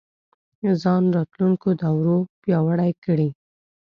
ځان 0.81 1.03
راتلونکو 1.17 1.67
دورو 1.81 2.17
پیاوړی 2.41 2.91
کړي 3.05 3.29